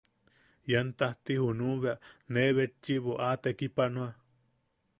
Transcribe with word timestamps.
Ian 0.71 0.87
tajti 0.99 1.33
junuʼu 1.43 1.75
bea, 1.83 2.01
ne 2.31 2.41
betchiʼibo 2.55 3.13
a 3.27 3.29
tekipanoa. 3.43 4.09